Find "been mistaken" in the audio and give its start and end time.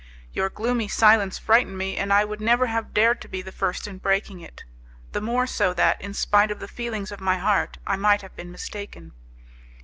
8.35-9.11